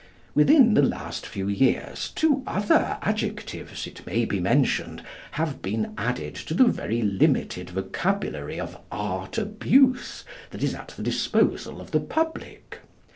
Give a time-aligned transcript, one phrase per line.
[0.33, 6.33] Within the last few years two other adjectives, it may be mentioned, have been added
[6.33, 11.99] to the very limited vocabulary of art abuse that is at the disposal of the
[11.99, 12.79] public.